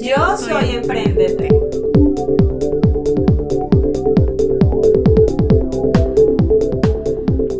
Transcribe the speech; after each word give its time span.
Yo 0.00 0.36
soy 0.36 0.76
Emprendete. 0.76 1.48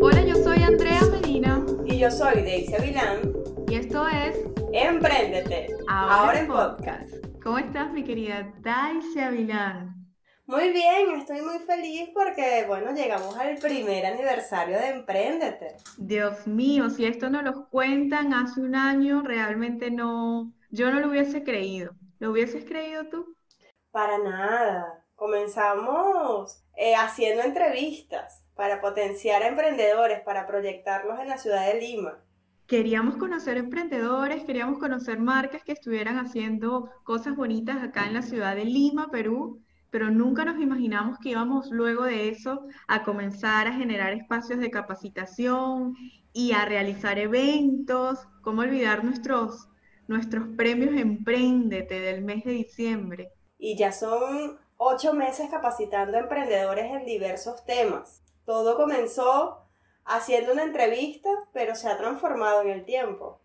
Hola, 0.01 0.23
yo 0.25 0.37
soy 0.37 0.63
Andrea 0.63 1.01
Medina. 1.11 1.67
Y 1.85 1.99
yo 1.99 2.11
soy 2.11 2.43
Daisy 2.43 2.75
Avilán. 2.75 3.33
Y 3.69 3.75
esto 3.75 4.07
es 4.07 4.39
Empréndete. 4.73 5.67
Ahora, 5.89 6.41
en 6.41 6.47
podcast. 6.47 7.11
¿Cómo 7.43 7.59
estás, 7.59 7.93
mi 7.93 8.05
querida 8.05 8.53
Daisy 8.61 9.19
Avilán? 9.19 9.97
Muy 10.47 10.73
bien, 10.73 11.19
estoy 11.19 11.43
muy 11.43 11.59
feliz 11.59 12.09
porque, 12.15 12.65
bueno, 12.69 12.95
llegamos 12.95 13.37
al 13.37 13.57
primer 13.57 14.07
aniversario 14.07 14.79
de 14.79 14.89
Emprendete. 14.91 15.77
Dios 15.99 16.47
mío, 16.47 16.89
si 16.89 17.05
esto 17.05 17.31
no 17.31 17.43
lo 17.43 17.69
cuentan 17.69 18.33
hace 18.33 18.61
un 18.61 18.77
año, 18.77 19.23
realmente 19.23 19.91
no, 19.91 20.55
yo 20.71 20.91
no 20.91 21.01
lo 21.01 21.09
hubiese 21.09 21.43
creído. 21.43 21.95
¿Lo 22.19 22.33
hubieses 22.33 22.65
creído 22.65 23.07
tú? 23.09 23.37
Para 23.91 24.19
nada. 24.19 25.05
Comenzamos 25.15 26.63
eh, 26.77 26.95
haciendo 26.95 27.43
entrevistas 27.43 28.45
para 28.55 28.81
potenciar 28.81 29.43
a 29.43 29.49
emprendedores, 29.49 30.21
para 30.21 30.47
proyectarlos 30.47 31.19
en 31.21 31.29
la 31.29 31.39
ciudad 31.39 31.67
de 31.67 31.81
Lima. 31.81 32.19
Queríamos 32.67 33.17
conocer 33.17 33.57
emprendedores, 33.57 34.45
queríamos 34.45 34.79
conocer 34.79 35.19
marcas 35.19 35.65
que 35.65 35.73
estuvieran 35.73 36.19
haciendo 36.19 36.91
cosas 37.03 37.35
bonitas 37.35 37.83
acá 37.83 38.07
en 38.07 38.15
la 38.15 38.23
ciudad 38.23 38.55
de 38.55 38.65
Lima, 38.65 39.11
Perú, 39.11 39.63
pero 39.91 40.11
nunca 40.11 40.45
nos 40.45 40.61
imaginamos 40.61 41.19
que 41.19 41.31
íbamos 41.31 41.71
luego 41.71 42.05
de 42.05 42.29
eso 42.29 42.67
a 42.87 43.05
comenzar 43.05 43.67
a 43.69 43.73
generar 43.73 44.13
espacios 44.13 44.61
de 44.61 44.71
capacitación 44.71 45.95
y 46.33 46.53
a 46.53 46.65
realizar 46.65 47.19
eventos. 47.19 48.19
¿Cómo 48.43 48.61
olvidar 48.61 49.03
nuestros 49.03 49.69
nuestros 50.09 50.49
premios 50.57 50.97
Emprendete 50.97 52.01
del 52.01 52.23
mes 52.23 52.45
de 52.45 52.53
diciembre. 52.53 53.33
Y 53.59 53.77
ya 53.77 53.93
son 53.93 54.59
ocho 54.77 55.13
meses 55.13 55.49
capacitando 55.51 56.17
a 56.17 56.21
emprendedores 56.21 56.87
en 56.87 57.05
diversos 57.05 57.65
temas. 57.65 58.23
Todo 58.45 58.77
comenzó 58.77 59.59
haciendo 60.05 60.53
una 60.53 60.65
entrevista, 60.65 61.29
pero 61.53 61.75
se 61.75 61.89
ha 61.89 61.99
transformado 61.99 62.63
en 62.63 62.71
el 62.71 62.85
tiempo. 62.85 63.41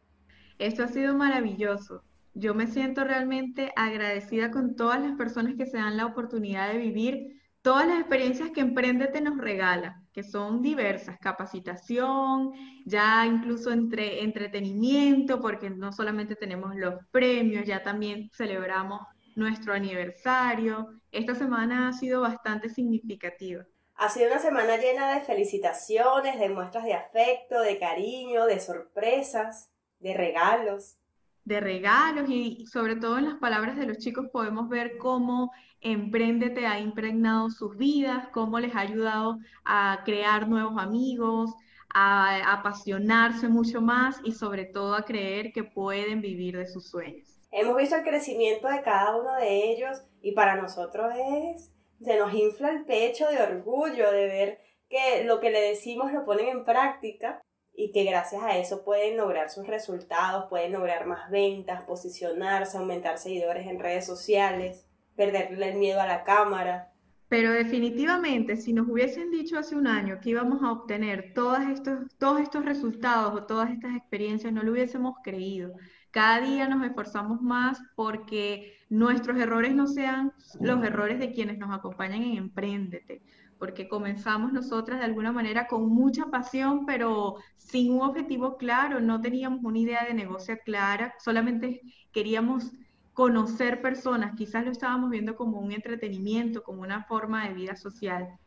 Esto 0.58 0.84
ha 0.84 0.88
sido 0.88 1.16
maravilloso. 1.16 2.03
Yo 2.34 2.56
me 2.56 2.67
siento 2.67 3.03
realmente 3.03 3.73
agradecida 3.75 4.50
con 4.50 4.75
todas 4.75 5.02
las 5.02 5.17
personas 5.17 5.56
que 5.56 5.66
se 5.66 5.78
dan 5.78 5.97
la 5.97 6.06
oportunidad 6.06 6.72
de 6.72 6.80
vivir 6.80 7.41
todas 7.61 7.86
las 7.86 8.00
experiencias 8.00 8.52
que 8.52 8.61
Emprendete 8.61 9.22
nos 9.22 9.38
regala 9.38 10.03
que 10.14 10.23
son 10.23 10.61
diversas, 10.61 11.17
capacitación, 11.19 12.53
ya 12.86 13.25
incluso 13.25 13.72
entre 13.72 14.23
entretenimiento, 14.23 15.42
porque 15.42 15.69
no 15.69 15.92
solamente 15.92 16.36
tenemos 16.36 16.75
los 16.75 16.95
premios, 17.11 17.66
ya 17.66 17.81
también 17.81 18.30
celebramos 18.34 19.02
nuestro 19.36 19.73
aniversario. 19.73 20.88
Esta 21.11 21.36
semana 21.36 21.89
ha 21.89 21.94
sido 21.94 22.22
bastante 22.22 22.69
significativa. 22.69 23.66
Ha 23.95 24.09
sido 24.09 24.28
una 24.28 24.39
semana 24.39 24.78
llena 24.78 25.14
de 25.14 25.22
felicitaciones, 25.22 26.39
de 26.39 26.50
muestras 26.50 26.86
de 26.86 26.94
afecto, 26.94 27.59
de 27.61 27.80
cariño, 27.80 28.45
de 28.45 28.59
sorpresas, 28.59 29.72
de 30.00 30.13
regalos 30.13 30.97
de 31.45 31.59
regalos 31.59 32.30
y 32.30 32.66
sobre 32.68 32.95
todo 32.95 33.18
en 33.18 33.25
las 33.25 33.35
palabras 33.35 33.75
de 33.75 33.85
los 33.85 33.97
chicos 33.97 34.28
podemos 34.31 34.69
ver 34.69 34.97
cómo 34.97 35.51
Emprendete 35.83 36.66
ha 36.66 36.79
impregnado 36.79 37.49
sus 37.49 37.75
vidas, 37.77 38.29
cómo 38.29 38.57
les 38.59 38.73
ha 38.73 38.79
ayudado 38.79 39.38
a 39.66 39.99
crear 40.05 40.47
nuevos 40.47 40.81
amigos, 40.81 41.51
a, 41.94 42.53
apasionarse 42.53 43.49
mucho 43.49 43.81
más 43.81 44.17
y 44.23 44.31
sobre 44.31 44.63
todo 44.63 44.95
a 44.95 45.03
creer 45.03 45.51
que 45.51 45.66
pueden 45.66 46.21
vivir 46.21 46.57
de 46.57 46.67
sus 46.67 46.89
sueños. 46.89 47.27
Hemos 47.51 47.75
visto 47.75 47.97
el 47.97 48.03
crecimiento 48.03 48.69
de 48.69 48.81
cada 48.81 49.16
uno 49.16 49.35
de 49.35 49.71
ellos 49.71 50.01
y 50.21 50.31
para 50.31 50.55
nosotros 50.55 51.13
es, 51.16 51.71
se 52.01 52.17
nos 52.17 52.33
infla 52.33 52.71
el 52.71 52.85
pecho 52.85 53.27
de 53.27 53.41
orgullo 53.41 54.09
de 54.09 54.25
ver 54.25 54.59
que 54.89 55.25
lo 55.25 55.41
que 55.41 55.51
le 55.51 55.59
decimos 55.59 56.13
lo 56.13 56.23
ponen 56.23 56.47
en 56.47 56.63
práctica 56.63 57.41
y 57.75 57.91
que 57.91 58.05
gracias 58.05 58.41
a 58.41 58.57
eso 58.57 58.85
pueden 58.85 59.17
lograr 59.17 59.50
sus 59.50 59.67
resultados, 59.67 60.45
pueden 60.50 60.71
lograr 60.71 61.05
más 61.07 61.29
ventas, 61.29 61.83
posicionarse, 61.83 62.77
aumentar 62.77 63.17
seguidores 63.17 63.67
en 63.67 63.79
redes 63.79 64.05
sociales, 64.05 64.88
perderle 65.16 65.72
el 65.72 65.78
miedo 65.78 66.01
a 66.01 66.07
la 66.07 66.24
cámara. 66.24 66.90
Pero 67.29 67.51
definitivamente, 67.51 68.57
si 68.57 68.74
nos 68.74 68.88
hubiesen 68.88 69.31
dicho 69.31 69.57
hace 69.57 69.75
un 69.75 69.88
año 69.88 70.19
que 70.22 70.29
íbamos 70.29 70.62
a 70.62 70.72
obtener 70.72 71.34
todos 71.34 71.62
estos, 71.62 72.16
todos 72.19 72.41
estos 72.41 72.63
resultados 72.63 73.34
o 73.34 73.46
todas 73.46 73.72
estas 73.72 73.96
experiencias, 73.96 74.53
no 74.53 74.62
lo 74.62 74.72
hubiésemos 74.72 75.16
creído. 75.24 75.74
Cada 76.12 76.41
día 76.41 76.68
nos 76.68 76.85
esforzamos 76.85 77.41
más 77.41 77.81
porque 77.96 78.75
nuestros 78.90 79.40
errores 79.40 79.74
no 79.74 79.88
sean 79.88 80.31
los 80.59 80.84
errores 80.84 81.18
de 81.18 81.31
quienes 81.31 81.57
nos 81.57 81.74
acompañan 81.74 82.22
en 82.22 82.38
Emprendete 82.38 83.24
porque 83.63 83.88
comenzamos 83.88 84.51
nosotras 84.51 85.00
de 85.00 85.06
alguna 85.06 85.31
manera 85.31 85.68
con 85.68 85.88
mucha 85.88 86.25
pasión, 86.25 86.85
pero 86.85 87.38
sin 87.56 87.94
un 87.94 88.01
objetivo 88.01 88.57
claro, 88.57 89.00
no 89.00 89.22
teníamos 89.22 89.63
una 89.63 89.80
idea 89.80 90.03
de 90.03 90.13
negocio 90.13 90.57
clara, 90.66 91.13
solamente 91.18 91.80
queríamos 92.12 92.74
conocer 93.13 93.81
personas, 93.81 94.35
quizás 94.35 94.66
lo 94.66 94.72
estábamos 94.72 95.09
viendo 95.09 95.35
como 95.35 95.59
un 95.59 95.72
entretenimiento, 95.72 96.63
como 96.63 96.81
una 96.81 97.03
forma 97.03 97.47
de 97.47 97.53
vida 97.53 97.75
social. 97.75 98.38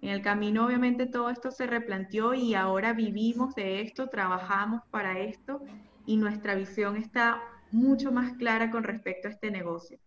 En 0.00 0.10
el 0.10 0.22
camino 0.22 0.66
obviamente 0.66 1.06
todo 1.06 1.30
esto 1.30 1.50
se 1.50 1.66
replanteó 1.66 2.34
y 2.34 2.54
ahora 2.54 2.92
vivimos 2.92 3.54
de 3.54 3.80
esto, 3.80 4.08
trabajamos 4.08 4.82
para 4.90 5.18
esto 5.18 5.62
y 6.06 6.16
nuestra 6.16 6.54
visión 6.54 6.96
está 6.96 7.42
mucho 7.72 8.12
más 8.12 8.34
clara 8.34 8.70
con 8.70 8.84
respecto 8.84 9.28
a 9.28 9.30
este 9.30 9.50
negocio. 9.50 9.98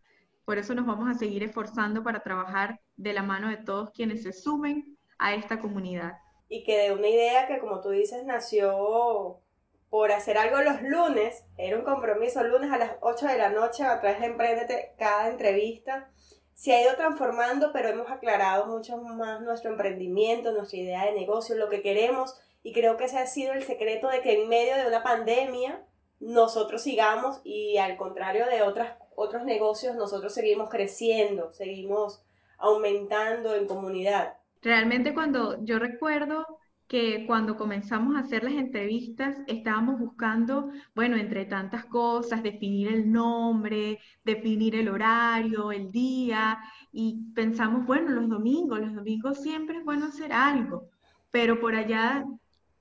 Por 0.45 0.57
eso 0.57 0.73
nos 0.73 0.87
vamos 0.87 1.07
a 1.09 1.13
seguir 1.13 1.43
esforzando 1.43 2.01
para 2.01 2.23
trabajar 2.23 2.79
de 2.97 3.13
la 3.13 3.21
mano 3.21 3.49
de 3.49 3.57
todos 3.57 3.91
quienes 3.91 4.23
se 4.23 4.33
sumen 4.33 4.97
a 5.19 5.35
esta 5.35 5.59
comunidad. 5.59 6.13
Y 6.47 6.63
que 6.63 6.77
de 6.77 6.93
una 6.93 7.07
idea 7.07 7.47
que, 7.47 7.59
como 7.59 7.81
tú 7.81 7.89
dices, 7.89 8.25
nació 8.25 9.41
por 9.89 10.11
hacer 10.11 10.37
algo 10.37 10.61
los 10.61 10.81
lunes, 10.81 11.43
era 11.57 11.77
un 11.77 11.83
compromiso 11.83 12.43
lunes 12.43 12.71
a 12.71 12.77
las 12.77 12.91
8 13.01 13.27
de 13.27 13.37
la 13.37 13.49
noche 13.49 13.83
a 13.83 13.99
través 13.99 14.19
de 14.19 14.27
Emprendete 14.27 14.93
cada 14.97 15.29
entrevista. 15.29 16.09
Se 16.53 16.73
ha 16.73 16.81
ido 16.81 16.95
transformando, 16.95 17.71
pero 17.71 17.89
hemos 17.89 18.09
aclarado 18.11 18.67
mucho 18.67 18.97
más 18.97 19.41
nuestro 19.41 19.71
emprendimiento, 19.71 20.51
nuestra 20.51 20.79
idea 20.79 21.05
de 21.05 21.13
negocio, 21.13 21.55
lo 21.55 21.69
que 21.69 21.81
queremos. 21.81 22.39
Y 22.61 22.73
creo 22.73 22.97
que 22.97 23.05
ese 23.05 23.17
ha 23.17 23.25
sido 23.25 23.53
el 23.53 23.63
secreto 23.63 24.09
de 24.09 24.21
que 24.21 24.41
en 24.41 24.49
medio 24.49 24.75
de 24.75 24.85
una 24.85 25.01
pandemia 25.01 25.83
nosotros 26.19 26.83
sigamos 26.83 27.39
y 27.43 27.77
al 27.77 27.95
contrario 27.95 28.45
de 28.45 28.61
otras 28.61 28.97
otros 29.15 29.43
negocios 29.43 29.95
nosotros 29.95 30.33
seguimos 30.33 30.69
creciendo, 30.69 31.51
seguimos 31.51 32.23
aumentando 32.57 33.55
en 33.55 33.67
comunidad. 33.67 34.37
Realmente 34.61 35.13
cuando 35.13 35.61
yo 35.63 35.79
recuerdo 35.79 36.45
que 36.89 37.25
cuando 37.27 37.55
comenzamos 37.55 38.15
a 38.15 38.21
hacer 38.21 38.43
las 38.43 38.53
entrevistas 38.53 39.37
estábamos 39.45 39.99
buscando, 39.99 40.71
bueno, 40.95 41.17
entre 41.17 41.45
tantas 41.45 41.85
cosas, 41.85 42.41
definir 42.41 42.87
el 42.87 43.11
nombre, 43.11 43.99
definir 44.25 44.75
el 44.75 44.89
horario, 44.89 45.71
el 45.71 45.91
día, 45.91 46.57
y 46.91 47.31
pensamos, 47.35 47.85
bueno, 47.85 48.09
los 48.09 48.27
domingos, 48.27 48.79
los 48.79 48.95
domingos 48.95 49.39
siempre 49.39 49.77
es 49.77 49.85
bueno 49.85 50.07
hacer 50.07 50.33
algo, 50.33 50.89
pero 51.29 51.59
por 51.59 51.75
allá 51.75 52.25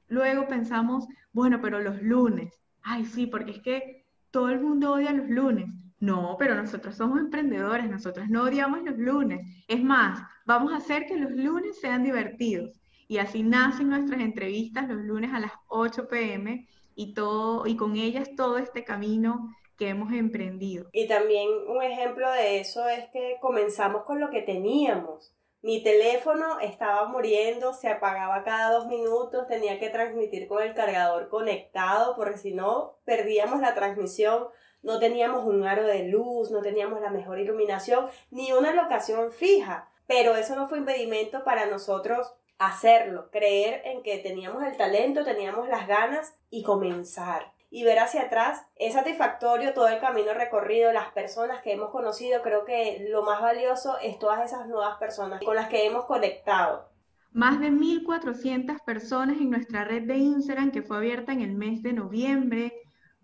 luego 0.08 0.48
pensamos, 0.48 1.06
bueno, 1.34 1.60
pero 1.60 1.78
los 1.78 2.00
lunes, 2.00 2.54
ay 2.82 3.04
sí, 3.04 3.26
porque 3.26 3.50
es 3.50 3.60
que 3.60 4.06
todo 4.30 4.48
el 4.48 4.60
mundo 4.60 4.94
odia 4.94 5.12
los 5.12 5.28
lunes, 5.28 5.70
no, 6.00 6.36
pero 6.38 6.54
nosotros 6.54 6.94
somos 6.96 7.18
emprendedores, 7.20 7.90
nosotros 7.90 8.30
no 8.30 8.44
odiamos 8.44 8.82
los 8.84 8.96
lunes. 8.96 9.40
Es 9.66 9.82
más, 9.82 10.22
vamos 10.46 10.72
a 10.72 10.76
hacer 10.76 11.06
que 11.06 11.18
los 11.18 11.32
lunes 11.32 11.78
sean 11.80 12.04
divertidos. 12.04 12.80
Y 13.08 13.18
así 13.18 13.42
nacen 13.42 13.88
nuestras 13.88 14.20
entrevistas 14.20 14.88
los 14.88 14.98
lunes 14.98 15.32
a 15.32 15.40
las 15.40 15.52
8 15.68 16.06
pm 16.08 16.68
y, 16.94 17.14
todo, 17.14 17.66
y 17.66 17.76
con 17.76 17.96
ellas 17.96 18.28
todo 18.36 18.58
este 18.58 18.84
camino 18.84 19.54
que 19.76 19.88
hemos 19.88 20.12
emprendido. 20.12 20.88
Y 20.92 21.08
también 21.08 21.48
un 21.66 21.82
ejemplo 21.82 22.30
de 22.32 22.60
eso 22.60 22.86
es 22.88 23.06
que 23.12 23.38
comenzamos 23.40 24.04
con 24.04 24.20
lo 24.20 24.30
que 24.30 24.42
teníamos. 24.42 25.34
Mi 25.62 25.82
teléfono 25.82 26.60
estaba 26.60 27.08
muriendo, 27.08 27.72
se 27.72 27.88
apagaba 27.88 28.44
cada 28.44 28.72
dos 28.72 28.86
minutos, 28.86 29.48
tenía 29.48 29.80
que 29.80 29.88
transmitir 29.88 30.46
con 30.46 30.62
el 30.62 30.74
cargador 30.74 31.28
conectado 31.28 32.14
porque 32.14 32.38
si 32.38 32.54
no 32.54 32.98
perdíamos 33.04 33.60
la 33.60 33.74
transmisión 33.74 34.48
no 34.82 34.98
teníamos 34.98 35.44
un 35.44 35.64
aro 35.66 35.84
de 35.84 36.04
luz, 36.04 36.50
no 36.50 36.62
teníamos 36.62 37.00
la 37.00 37.10
mejor 37.10 37.38
iluminación, 37.38 38.06
ni 38.30 38.52
una 38.52 38.72
locación 38.72 39.32
fija. 39.32 39.90
Pero 40.06 40.36
eso 40.36 40.56
no 40.56 40.68
fue 40.68 40.78
impedimento 40.78 41.44
para 41.44 41.66
nosotros 41.66 42.32
hacerlo, 42.58 43.30
creer 43.30 43.82
en 43.84 44.02
que 44.02 44.18
teníamos 44.18 44.62
el 44.64 44.76
talento, 44.76 45.24
teníamos 45.24 45.68
las 45.68 45.86
ganas 45.86 46.34
y 46.50 46.62
comenzar. 46.62 47.52
Y 47.70 47.84
ver 47.84 47.98
hacia 47.98 48.22
atrás 48.22 48.64
es 48.76 48.94
satisfactorio 48.94 49.74
todo 49.74 49.88
el 49.88 50.00
camino 50.00 50.32
recorrido, 50.32 50.92
las 50.92 51.12
personas 51.12 51.60
que 51.62 51.72
hemos 51.72 51.90
conocido. 51.90 52.40
Creo 52.42 52.64
que 52.64 53.06
lo 53.10 53.22
más 53.22 53.42
valioso 53.42 53.98
es 54.02 54.18
todas 54.18 54.44
esas 54.44 54.66
nuevas 54.66 54.96
personas 54.98 55.42
con 55.44 55.54
las 55.54 55.68
que 55.68 55.86
hemos 55.86 56.06
conectado. 56.06 56.88
Más 57.30 57.60
de 57.60 57.70
1.400 57.70 58.82
personas 58.84 59.36
en 59.36 59.50
nuestra 59.50 59.84
red 59.84 60.04
de 60.04 60.16
Instagram 60.16 60.70
que 60.70 60.82
fue 60.82 60.96
abierta 60.96 61.32
en 61.32 61.42
el 61.42 61.54
mes 61.54 61.82
de 61.82 61.92
noviembre, 61.92 62.72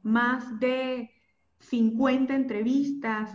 más 0.02 0.60
de 0.60 1.10
50 1.60 2.34
entrevistas, 2.34 3.30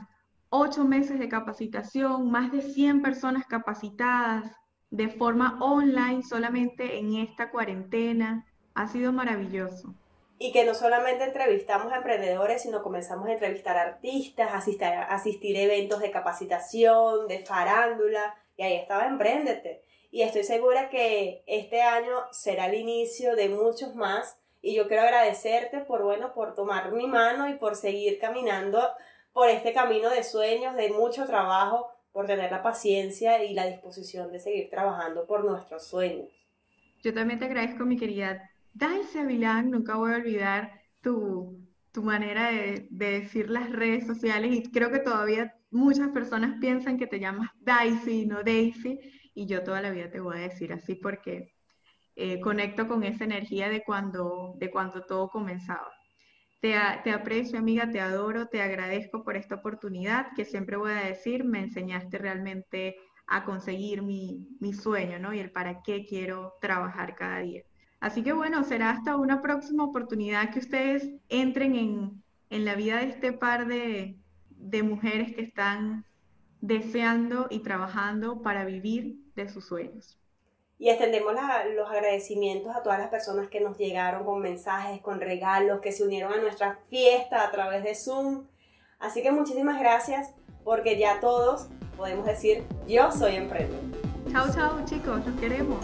8 0.49 0.85
meses 0.85 1.17
de 1.17 1.27
capacitación, 1.27 2.29
más 2.29 2.51
de 2.51 2.61
100 2.61 3.01
personas 3.01 3.47
capacitadas 3.47 4.55
de 4.91 5.09
forma 5.09 5.57
online 5.61 6.23
solamente 6.23 6.97
en 6.97 7.15
esta 7.15 7.51
cuarentena. 7.51 8.45
Ha 8.75 8.87
sido 8.87 9.11
maravilloso. 9.11 9.93
Y 10.37 10.51
que 10.53 10.63
no 10.63 10.73
solamente 10.73 11.25
entrevistamos 11.25 11.91
a 11.91 11.97
emprendedores, 11.97 12.61
sino 12.61 12.81
comenzamos 12.81 13.27
a 13.27 13.33
entrevistar 13.33 13.77
artistas, 13.77 14.49
asistir, 14.53 14.87
asistir 14.87 15.57
a 15.57 15.61
eventos 15.61 15.99
de 15.99 16.11
capacitación, 16.11 17.27
de 17.27 17.39
farándula, 17.45 18.35
y 18.55 18.63
ahí 18.63 18.75
estaba 18.75 19.05
Emprendete. 19.05 19.83
Y 20.11 20.23
estoy 20.23 20.43
segura 20.43 20.89
que 20.89 21.43
este 21.45 21.81
año 21.81 22.15
será 22.31 22.65
el 22.67 22.75
inicio 22.75 23.35
de 23.35 23.49
muchos 23.49 23.95
más 23.95 24.39
y 24.61 24.75
yo 24.75 24.87
quiero 24.87 25.03
agradecerte 25.03 25.79
por, 25.79 26.03
bueno, 26.03 26.33
por 26.33 26.53
tomar 26.53 26.91
mi 26.91 27.07
mano 27.07 27.47
y 27.47 27.53
por 27.53 27.75
seguir 27.75 28.19
caminando 28.19 28.81
por 29.31 29.49
este 29.49 29.71
camino 29.71 30.09
de 30.09 30.23
sueños, 30.23 30.75
de 30.75 30.89
mucho 30.89 31.25
trabajo, 31.25 31.91
por 32.11 32.25
tener 32.25 32.51
la 32.51 32.63
paciencia 32.63 33.43
y 33.43 33.53
la 33.53 33.65
disposición 33.65 34.31
de 34.31 34.39
seguir 34.39 34.69
trabajando 34.69 35.25
por 35.25 35.45
nuestros 35.45 35.87
sueños. 35.87 36.27
Yo 37.01 37.13
también 37.13 37.39
te 37.39 37.45
agradezco, 37.45 37.85
mi 37.85 37.97
querida 37.97 38.49
Daisy 38.73 39.19
Avilán, 39.19 39.71
nunca 39.71 39.95
voy 39.95 40.13
a 40.13 40.17
olvidar 40.17 40.81
tu, 41.01 41.57
tu 41.91 42.03
manera 42.03 42.51
de, 42.51 42.87
de, 42.89 43.21
decir 43.21 43.49
las 43.49 43.71
redes 43.71 44.05
sociales 44.05 44.53
y 44.53 44.71
creo 44.71 44.91
que 44.91 44.99
todavía 44.99 45.55
muchas 45.71 46.09
personas 46.09 46.59
piensan 46.59 46.97
que 46.97 47.07
te 47.07 47.19
llamas 47.19 47.49
Daisy, 47.61 48.25
no 48.25 48.43
Daisy, 48.43 48.99
y 49.33 49.45
yo 49.45 49.63
toda 49.63 49.81
la 49.81 49.91
vida 49.91 50.09
te 50.09 50.19
voy 50.19 50.37
a 50.37 50.41
decir 50.41 50.73
así 50.73 50.95
porque 50.95 51.53
eh, 52.21 52.41
conecto 52.41 52.85
con 52.85 53.03
esa 53.05 53.23
energía 53.23 53.69
de 53.69 53.81
cuando, 53.81 54.53
de 54.57 54.69
cuando 54.69 55.05
todo 55.05 55.29
comenzaba. 55.29 55.89
Te, 56.59 56.75
aprecio, 56.75 57.57
amiga, 57.57 57.89
te 57.89 58.01
adoro, 58.01 58.47
te 58.47 58.61
agradezco 58.61 59.23
por 59.23 59.37
esta 59.37 59.55
oportunidad 59.55 60.33
que 60.35 60.43
siempre 60.43 60.75
voy 60.75 60.91
a 60.91 61.05
decir, 61.05 61.45
me 61.45 61.59
enseñaste 61.59 62.17
realmente 62.17 62.97
a 63.27 63.45
conseguir 63.45 64.01
mi, 64.01 64.45
sueño, 64.73 65.19
¿no? 65.19 65.33
Y 65.33 65.39
el 65.39 65.51
para 65.51 65.81
qué 65.83 66.05
quiero 66.05 66.55
trabajar 66.59 67.15
cada 67.15 67.39
día. 67.39 67.63
Así 68.01 68.23
que 68.23 68.33
bueno, 68.33 68.63
será 68.63 68.91
hasta 68.91 69.15
una 69.15 69.41
próxima 69.41 69.85
oportunidad 69.85 70.51
que 70.51 70.59
ustedes 70.59 71.09
entren 71.29 71.75
en, 71.75 72.23
en 72.49 72.65
la 72.65 72.75
vida 72.75 72.97
de 72.97 73.05
este 73.05 73.31
par 73.31 73.67
de, 73.67 74.17
de 74.49 74.83
mujeres 74.83 75.33
que 75.33 75.41
están 75.41 76.05
deseando 76.59 77.47
y 77.49 77.59
trabajando 77.59 78.41
para 78.41 78.65
vivir 78.65 79.15
de 79.35 79.47
sus 79.47 79.65
sueños. 79.65 80.18
Y 80.79 80.89
extendemos 80.89 81.33
los 81.75 81.89
agradecimientos 81.91 82.73
a 82.73 82.81
todas 82.81 82.99
las 82.99 83.09
personas 83.09 83.49
que 83.49 83.59
nos 83.59 83.77
llegaron 83.77 84.23
con 84.23 84.41
mensajes, 84.41 85.01
con 85.01 85.19
regalos, 85.19 85.81
que 85.81 85.91
se 85.91 86.05
unieron 86.05 86.31
a 86.31 86.37
nuestra 86.37 86.79
fiesta 86.89 87.43
a 87.43 87.51
través 87.51 87.83
de 87.83 87.93
Zoom. 87.95 88.45
Así 88.97 89.21
que 89.21 89.31
muchísimas 89.31 89.77
gracias 89.77 90.33
porque 90.63 90.97
ya 90.97 91.19
todos 91.19 91.67
podemos 91.97 92.25
decir 92.25 92.63
yo 92.87 93.11
soy 93.11 93.35
emprendedor. 93.35 93.81
Chao, 94.31 94.47
chao 94.53 94.85
chicos, 94.85 95.25
los 95.25 95.39
queremos. 95.39 95.83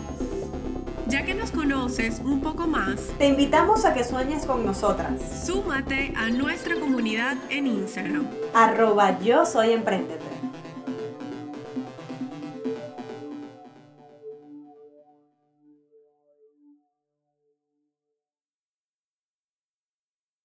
Ya 1.08 1.26
que 1.26 1.36
nos 1.36 1.52
conoces 1.52 2.20
un 2.20 2.42
poco 2.42 2.66
más, 2.66 3.10
te 3.18 3.28
invitamos 3.28 3.86
a 3.86 3.94
que 3.94 4.04
sueñes 4.04 4.46
con 4.46 4.66
nosotras. 4.66 5.46
Súmate 5.46 6.14
a 6.16 6.30
nuestra 6.30 6.76
comunidad 6.76 7.36
en 7.50 7.68
Instagram. 7.68 8.28
Arroba 8.54 9.20
yo 9.20 9.46
soy 9.46 9.74
emprendedor. 9.74 10.35